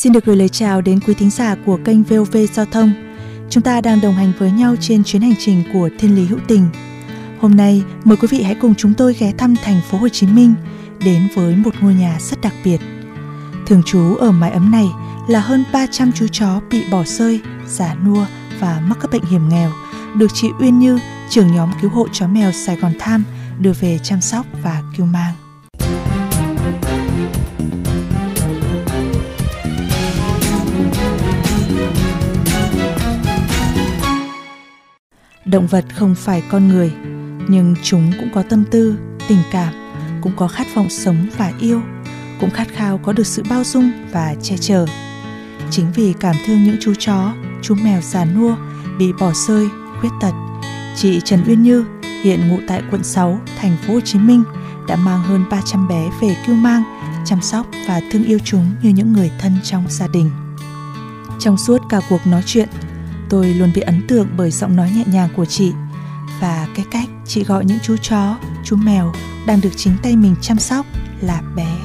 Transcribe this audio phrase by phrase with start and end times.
[0.00, 2.92] Xin được gửi lời chào đến quý thính giả của kênh VOV Giao thông.
[3.50, 6.38] Chúng ta đang đồng hành với nhau trên chuyến hành trình của Thiên lý hữu
[6.48, 6.68] tình.
[7.40, 10.26] Hôm nay, mời quý vị hãy cùng chúng tôi ghé thăm thành phố Hồ Chí
[10.26, 10.54] Minh
[11.04, 12.80] đến với một ngôi nhà rất đặc biệt.
[13.66, 14.86] Thường trú ở mái ấm này
[15.28, 18.24] là hơn 300 chú chó bị bỏ rơi, giả nua
[18.60, 19.72] và mắc các bệnh hiểm nghèo,
[20.16, 20.98] được chị Uyên Như,
[21.30, 23.24] trưởng nhóm cứu hộ chó mèo Sài Gòn Tham
[23.58, 25.34] đưa về chăm sóc và cứu mang.
[35.50, 36.92] Động vật không phải con người,
[37.48, 38.96] nhưng chúng cũng có tâm tư,
[39.28, 39.74] tình cảm,
[40.22, 41.82] cũng có khát vọng sống và yêu,
[42.40, 44.86] cũng khát khao có được sự bao dung và che chở.
[45.70, 48.56] Chính vì cảm thương những chú chó, chú mèo già nua
[48.98, 49.68] bị bỏ rơi,
[50.00, 50.32] khuyết tật,
[50.96, 51.84] chị Trần Uyên Như
[52.22, 54.44] hiện ngụ tại quận 6, thành phố Hồ Chí Minh
[54.88, 56.82] đã mang hơn 300 bé về cứu mang,
[57.26, 60.30] chăm sóc và thương yêu chúng như những người thân trong gia đình.
[61.38, 62.68] Trong suốt cả cuộc nói chuyện,
[63.30, 65.72] tôi luôn bị ấn tượng bởi giọng nói nhẹ nhàng của chị
[66.40, 69.12] và cái cách chị gọi những chú chó, chú mèo
[69.46, 70.86] đang được chính tay mình chăm sóc
[71.20, 71.76] là bé.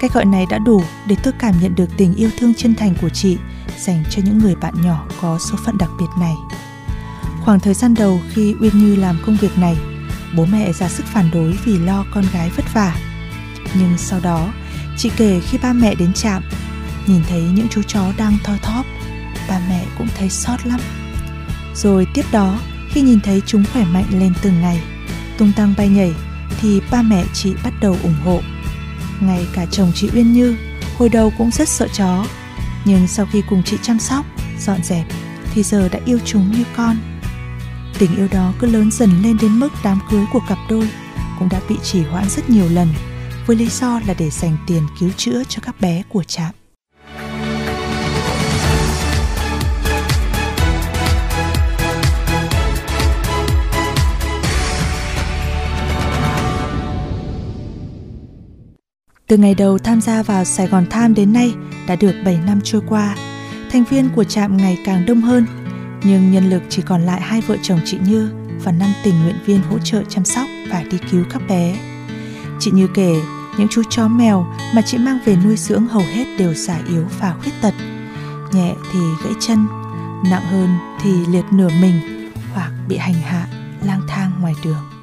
[0.00, 2.94] Cách gọi này đã đủ để tôi cảm nhận được tình yêu thương chân thành
[3.00, 3.38] của chị
[3.78, 6.34] dành cho những người bạn nhỏ có số phận đặc biệt này.
[7.44, 9.76] Khoảng thời gian đầu khi Uyên Như làm công việc này,
[10.36, 12.96] bố mẹ ra sức phản đối vì lo con gái vất vả.
[13.74, 14.52] Nhưng sau đó,
[14.96, 16.42] chị kể khi ba mẹ đến trạm,
[17.06, 18.86] nhìn thấy những chú chó đang thoi thóp,
[19.48, 20.80] ba mẹ cũng thấy xót lắm.
[21.74, 22.58] Rồi tiếp đó,
[22.90, 24.80] khi nhìn thấy chúng khỏe mạnh lên từng ngày,
[25.38, 26.12] tung tăng bay nhảy,
[26.60, 28.40] thì ba mẹ chị bắt đầu ủng hộ.
[29.20, 30.56] Ngay cả chồng chị Uyên Như,
[30.98, 32.26] hồi đầu cũng rất sợ chó,
[32.84, 34.26] nhưng sau khi cùng chị chăm sóc,
[34.60, 35.06] dọn dẹp,
[35.54, 36.96] thì giờ đã yêu chúng như con.
[37.98, 40.88] Tình yêu đó cứ lớn dần lên đến mức đám cưới của cặp đôi
[41.38, 42.88] cũng đã bị trì hoãn rất nhiều lần,
[43.46, 46.50] với lý do là để dành tiền cứu chữa cho các bé của trạm.
[59.28, 61.54] Từ ngày đầu tham gia vào Sài Gòn Tham đến nay
[61.86, 63.16] đã được 7 năm trôi qua,
[63.70, 65.46] thành viên của trạm ngày càng đông hơn,
[66.04, 68.30] nhưng nhân lực chỉ còn lại hai vợ chồng chị Như
[68.64, 71.78] và năm tình nguyện viên hỗ trợ chăm sóc và đi cứu các bé.
[72.60, 73.14] Chị Như kể,
[73.58, 77.04] những chú chó mèo mà chị mang về nuôi dưỡng hầu hết đều già yếu
[77.20, 77.74] và khuyết tật.
[78.52, 79.66] Nhẹ thì gãy chân,
[80.30, 80.68] nặng hơn
[81.02, 83.46] thì liệt nửa mình hoặc bị hành hạ,
[83.84, 84.97] lang thang ngoài đường.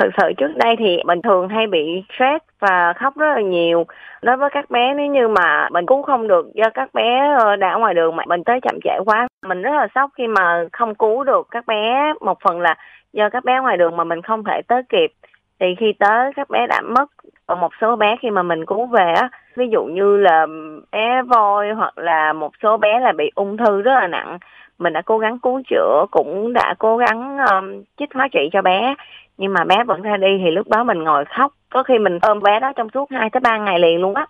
[0.00, 3.84] Thực sự trước đây thì mình thường hay bị stress và khóc rất là nhiều.
[4.22, 7.56] Đối với các bé nếu như mà mình cứu không được do các bé ờ,
[7.56, 9.28] đã ngoài đường mà mình tới chậm trễ quá.
[9.46, 12.12] Mình rất là sốc khi mà không cứu được các bé.
[12.20, 12.74] Một phần là
[13.12, 15.12] do các bé ngoài đường mà mình không thể tới kịp.
[15.60, 17.06] Thì khi tới các bé đã mất.
[17.46, 20.46] Còn một số bé khi mà mình cứu về á, ví dụ như là
[20.92, 24.38] bé voi hoặc là một số bé là bị ung thư rất là nặng.
[24.78, 28.62] Mình đã cố gắng cứu chữa, cũng đã cố gắng um, chích hóa trị cho
[28.62, 28.94] bé
[29.38, 31.52] nhưng mà bé vẫn ra đi thì lúc đó mình ngồi khóc.
[31.70, 34.26] Có khi mình ôm bé đó trong suốt 2 tới 3 ngày liền luôn á.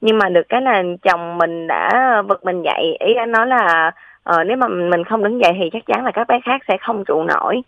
[0.00, 2.96] Nhưng mà được cái là chồng mình đã vực mình dậy.
[3.00, 3.90] Ý anh nói là
[4.22, 6.76] ờ, nếu mà mình không đứng dậy thì chắc chắn là các bé khác sẽ
[6.80, 7.62] không trụ nổi.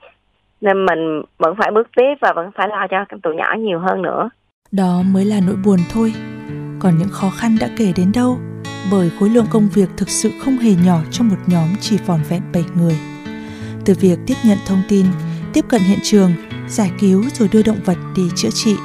[0.61, 4.03] Nên mình vẫn phải bước tiếp và vẫn phải lo cho tụi nhỏ nhiều hơn
[4.03, 4.29] nữa.
[4.73, 6.13] Đó mới là nỗi buồn thôi.
[6.81, 8.37] Còn những khó khăn đã kể đến đâu,
[8.93, 12.21] bởi khối lượng công việc thực sự không hề nhỏ trong một nhóm chỉ vòn
[12.31, 12.97] vẹn 7 người.
[13.85, 15.07] Từ việc tiếp nhận thông tin,
[15.55, 16.31] tiếp cận hiện trường,
[16.75, 18.77] giải cứu rồi đưa động vật đi chữa trị,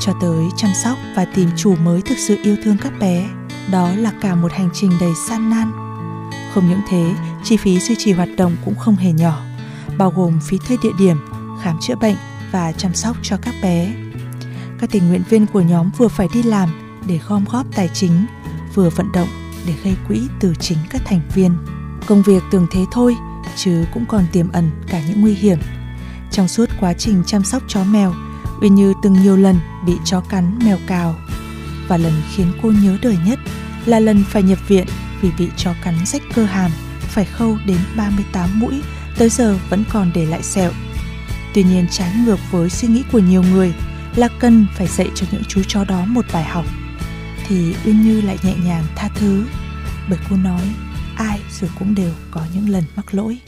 [0.00, 3.28] cho tới chăm sóc và tìm chủ mới thực sự yêu thương các bé,
[3.70, 5.72] đó là cả một hành trình đầy gian nan.
[6.54, 7.14] Không những thế,
[7.44, 9.42] chi phí duy trì hoạt động cũng không hề nhỏ,
[9.98, 11.16] bao gồm phí thuê địa điểm,
[11.62, 12.16] khám chữa bệnh
[12.52, 13.92] và chăm sóc cho các bé.
[14.78, 16.68] Các tình nguyện viên của nhóm vừa phải đi làm
[17.06, 18.26] để gom góp tài chính,
[18.74, 19.28] vừa vận động
[19.66, 21.56] để gây quỹ từ chính các thành viên.
[22.06, 23.16] Công việc tưởng thế thôi,
[23.56, 25.58] chứ cũng còn tiềm ẩn cả những nguy hiểm.
[26.32, 28.14] Trong suốt quá trình chăm sóc chó mèo,
[28.60, 29.56] Uyên Như từng nhiều lần
[29.86, 31.14] bị chó cắn mèo cào.
[31.88, 33.38] Và lần khiến cô nhớ đời nhất
[33.86, 34.86] là lần phải nhập viện
[35.20, 36.70] vì bị chó cắn rách cơ hàm,
[37.00, 38.82] phải khâu đến 38 mũi,
[39.18, 40.70] tới giờ vẫn còn để lại sẹo.
[41.54, 43.74] Tuy nhiên trái ngược với suy nghĩ của nhiều người
[44.16, 46.64] là cần phải dạy cho những chú chó đó một bài học
[47.46, 49.44] thì Uyên Như lại nhẹ nhàng tha thứ
[50.08, 50.62] bởi cô nói
[51.16, 53.38] ai rồi cũng đều có những lần mắc lỗi.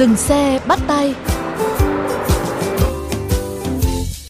[0.00, 1.06] Dừng xe, bắt tay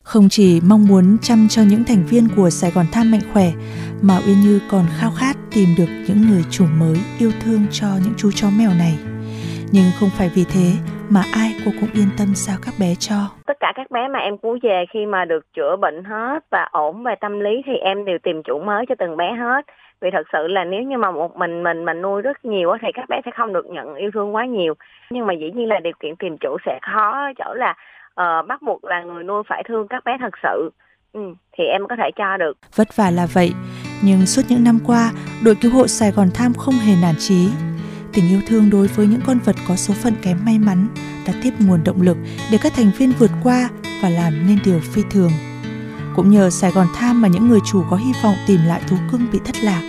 [0.04, 3.48] Không chỉ mong muốn chăm cho những thành viên của Sài Gòn Tham Mạnh Khỏe,
[4.02, 7.88] mà Uyên Như còn khao khát tìm được những người chủ mới yêu thương cho
[8.04, 8.94] những chú chó mèo này.
[9.72, 10.66] Nhưng không phải vì thế
[11.14, 13.18] mà ai cô cũng yên tâm sao các bé cho.
[13.46, 16.68] Tất cả các bé mà em cứu về khi mà được chữa bệnh hết và
[16.72, 19.62] ổn về tâm lý thì em đều tìm chủ mới cho từng bé hết.
[20.00, 22.88] Vì thật sự là nếu như mà một mình mình mình nuôi rất nhiều thì
[22.94, 24.74] các bé sẽ không được nhận yêu thương quá nhiều.
[25.10, 27.74] Nhưng mà dĩ nhiên là điều kiện tìm chủ sẽ khó chỗ là
[28.10, 30.70] uh, bắt buộc là người nuôi phải thương các bé thật sự.
[31.12, 31.20] Ừ,
[31.52, 32.58] thì em có thể cho được.
[32.76, 33.52] Vất vả là vậy,
[34.04, 35.10] nhưng suốt những năm qua,
[35.44, 37.48] đội cứu hộ Sài Gòn Tham không hề nản chí
[38.14, 40.86] tình yêu thương đối với những con vật có số phận kém may mắn
[41.26, 42.16] đã tiếp nguồn động lực
[42.52, 43.68] để các thành viên vượt qua
[44.02, 45.30] và làm nên điều phi thường.
[46.16, 48.96] Cũng nhờ Sài Gòn Tham mà những người chủ có hy vọng tìm lại thú
[49.12, 49.82] cưng bị thất lạc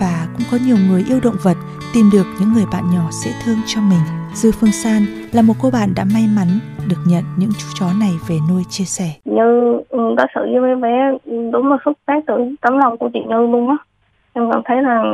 [0.00, 1.56] và cũng có nhiều người yêu động vật,
[1.94, 4.04] tìm được những người bạn nhỏ dễ thương cho mình.
[4.34, 5.02] Dư Phương San
[5.32, 6.48] là một cô bạn đã may mắn
[6.88, 9.08] được nhận những chú chó này về nuôi chia sẻ.
[9.24, 9.80] Như
[10.16, 11.18] đối xử với mấy bé,
[11.52, 13.76] đúng là xuất phát từ tấm lòng của chị Như luôn á.
[14.32, 15.04] Em cảm thấy là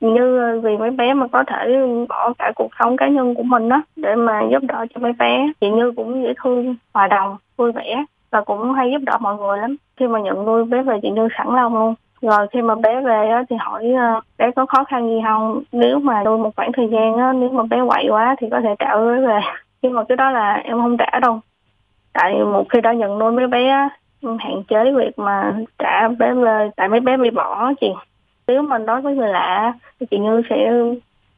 [0.00, 3.68] như vì mấy bé mà có thể bỏ cả cuộc sống cá nhân của mình
[3.68, 7.36] đó để mà giúp đỡ cho mấy bé chị như cũng dễ thương, hòa đồng,
[7.56, 9.76] vui vẻ và cũng hay giúp đỡ mọi người lắm.
[9.96, 11.94] Khi mà nhận nuôi bé về chị như sẵn lòng luôn.
[12.22, 15.62] Rồi khi mà bé về á, thì hỏi ờ, bé có khó khăn gì không?
[15.72, 18.60] Nếu mà nuôi một khoảng thời gian á, nếu mà bé quậy quá thì có
[18.60, 19.20] thể trả bé.
[19.20, 19.40] Về
[19.82, 21.40] nhưng mà cái đó là em không trả đâu.
[22.12, 23.88] Tại một khi đã nhận nuôi mấy bé á,
[24.22, 26.70] hạn chế việc mà trả bé về.
[26.76, 27.92] Tại mấy bé bị bỏ chị.
[28.46, 30.72] Nếu mình nói với người lạ thì chị Như sẽ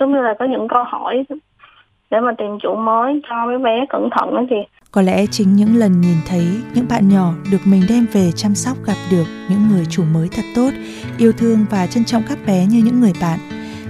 [0.01, 1.25] giống như là có những câu hỏi
[2.11, 4.80] để mà tìm chủ mới cho mấy bé cẩn thận đó chị.
[4.93, 8.55] Có lẽ chính những lần nhìn thấy những bạn nhỏ được mình đem về chăm
[8.55, 10.71] sóc gặp được những người chủ mới thật tốt,
[11.19, 13.39] yêu thương và trân trọng các bé như những người bạn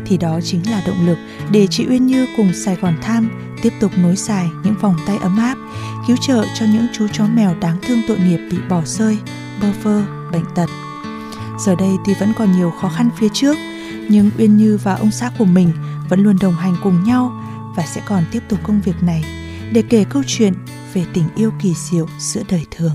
[0.06, 1.18] thì đó chính là động lực
[1.50, 3.30] để chị Uyên Như cùng Sài Gòn Tham
[3.62, 5.56] tiếp tục nối dài những vòng tay ấm áp,
[6.06, 9.18] cứu trợ cho những chú chó mèo đáng thương tội nghiệp bị bỏ rơi,
[9.62, 10.66] bơ vơ, bệnh tật.
[11.58, 13.56] Giờ đây tuy vẫn còn nhiều khó khăn phía trước,
[14.08, 15.72] nhưng Uyên Như và ông xã của mình
[16.08, 17.32] vẫn luôn đồng hành cùng nhau
[17.76, 19.39] và sẽ còn tiếp tục công việc này
[19.72, 20.52] để kể câu chuyện
[20.94, 22.92] về tình yêu kỳ diệu giữa đời thường.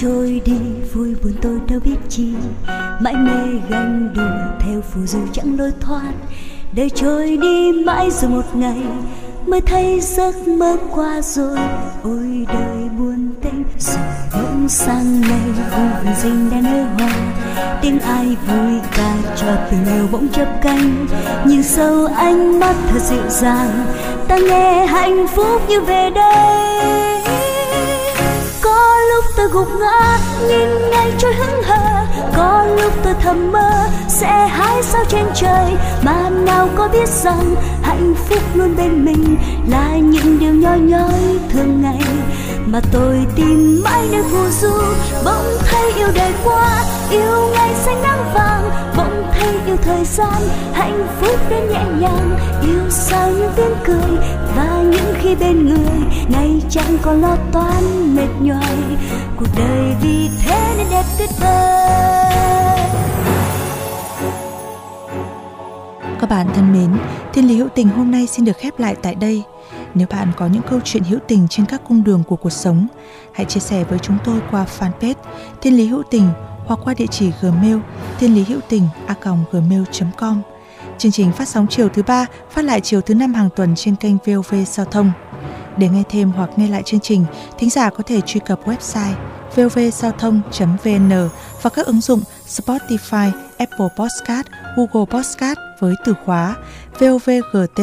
[0.00, 0.58] trôi đi,
[0.92, 2.34] vui buồn tôi đâu biết chi
[3.00, 6.12] mãi mê ganh đùa theo phù du chẳng lối thoát
[6.72, 8.82] đời trôi đi mãi rồi một ngày
[9.46, 11.58] mới thấy giấc mơ qua rồi.
[12.02, 17.10] Ôi đời buồn tênh rồi bỗng sang ngày vùng rình đã nở hoa.
[17.82, 21.06] Tiếng ai vui ca cho tình yêu bỗng chớp cánh.
[21.44, 23.86] Nhìn sâu ánh mắt thật dịu dàng.
[24.28, 27.22] Ta nghe hạnh phúc như về đây.
[28.62, 32.06] Có lúc tôi gục ngã, nhìn ngay trôi hững hờ.
[32.36, 33.85] Có lúc tôi thầm mơ
[34.16, 39.36] sẽ hái sao trên trời mà nào có biết rằng hạnh phúc luôn bên mình
[39.68, 42.02] là những điều nhỏ nhói thường ngày.
[42.66, 44.72] Mà tôi tìm mãi nơi phù du,
[45.24, 48.70] bỗng thấy yêu đời qua yêu ngày xanh nắng vàng.
[48.96, 52.38] Bỗng thấy yêu thời gian, hạnh phúc đến nhẹ nhàng.
[52.62, 54.18] Yêu sao những tiếng cười,
[54.56, 58.76] và những khi bên người, ngày chẳng còn lo toan, mệt nhoài.
[59.36, 61.76] Cuộc đời vì thế nên đẹp tuyệt vời
[66.20, 66.90] các bạn thân mến,
[67.32, 69.42] Thiên lý hữu tình hôm nay xin được khép lại tại đây.
[69.94, 72.86] Nếu bạn có những câu chuyện hữu tình trên các cung đường của cuộc sống,
[73.32, 75.14] hãy chia sẻ với chúng tôi qua fanpage
[75.60, 76.28] Thiên lý hữu tình
[76.66, 77.76] hoặc qua địa chỉ gmail
[78.18, 79.14] thiên lý hữu tình a
[79.52, 80.42] gmail.com.
[80.98, 83.96] Chương trình phát sóng chiều thứ ba, phát lại chiều thứ năm hàng tuần trên
[83.96, 85.12] kênh VOV Giao thông.
[85.76, 87.24] Để nghe thêm hoặc nghe lại chương trình,
[87.58, 89.14] thính giả có thể truy cập website
[89.54, 91.28] vovgiao thông.vn
[91.62, 94.46] và các ứng dụng Spotify, Apple Podcast,
[94.76, 96.56] Google Podcast với từ khóa
[96.98, 97.80] VOVGT,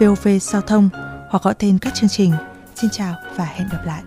[0.00, 0.88] VOV Giao thông
[1.28, 2.32] hoặc gọi tên các chương trình.
[2.74, 4.02] Xin chào và hẹn gặp lại.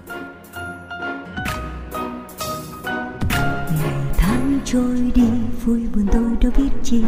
[3.81, 5.27] Ngày tháng trôi đi
[5.65, 7.03] vui buồn tôi đâu biết chi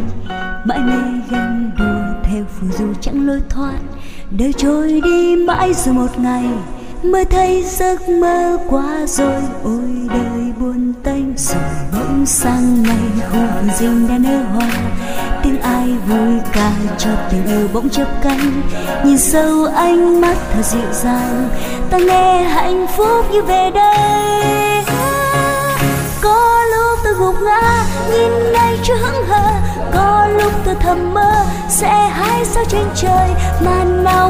[0.64, 3.78] mãi mê ganh đùa theo phù du chẳng lối thoát
[4.38, 6.48] đời trôi đi mãi rồi một ngày
[7.02, 10.49] mới thấy giấc mơ quá rồi ôi đời
[12.30, 14.70] sang ngày khu vườn rình đã nở hoa.
[15.42, 18.62] Tiếng ai vui ca cho tình yêu bỗng chớp cánh.
[19.04, 21.48] Nhìn sâu ánh mắt thật dịu dàng,
[21.90, 24.84] ta nghe hạnh phúc như về đây.
[26.22, 29.50] Có lúc tôi gục ngã, nhìn ngay chưa hững hờ.
[29.94, 33.28] Có lúc tôi thầm mơ, sẽ hái sao trên trời
[33.64, 34.29] mà nào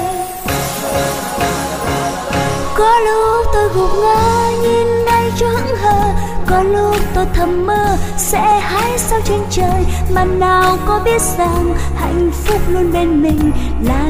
[2.81, 6.13] có lúc tôi gục ngã, nhìn nay cho hững hờ.
[6.47, 9.85] Có lúc tôi thầm mơ, sẽ hái sao trên trời.
[10.15, 13.51] Mà nào có biết rằng hạnh phúc luôn bên mình
[13.83, 14.00] là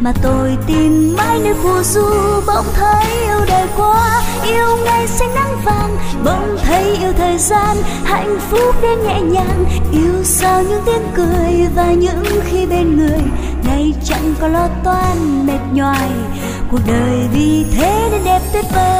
[0.00, 2.10] mà tôi tìm mãi nơi phù du
[2.46, 7.76] bỗng thấy yêu đời quá, yêu ngày xanh nắng vàng, bỗng thấy yêu thời gian,
[8.04, 9.64] hạnh phúc đến nhẹ nhàng.
[9.92, 13.20] Yêu sao những tiếng cười và những khi bên người,
[13.64, 16.10] ngày chẳng có lo toan mệt nhoài.
[16.70, 18.97] Cuộc đời vì thế nên đẹp tuyệt vời.